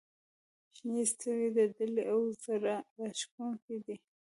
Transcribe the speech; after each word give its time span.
•شنې 0.75 1.03
سترګې 1.13 1.49
د 1.55 1.59
دلې 1.77 2.03
او 2.13 2.21
زړه 2.43 2.75
راښکونکې 2.99 3.77
دي. 3.85 3.95